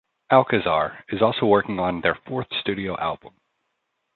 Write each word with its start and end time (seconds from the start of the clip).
Alcazar 0.31 1.03
is 1.09 1.21
also 1.21 1.45
working 1.45 1.77
on 1.77 1.99
a 1.99 2.01
their 2.01 2.15
fourth 2.25 2.47
studio 2.59 2.97
album. 2.97 3.33